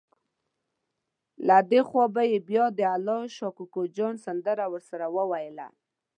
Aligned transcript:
له 1.47 1.57
دې 1.71 1.81
خوا 1.87 2.05
به 2.13 2.21
یې 2.31 2.39
بیا 2.49 2.65
د 2.77 2.79
الله 2.95 3.21
شا 3.35 3.49
کوکو 3.57 3.81
جان 3.97 4.15
سندره 4.25 4.65
ورسره 4.73 5.05
وویله. 5.17 5.67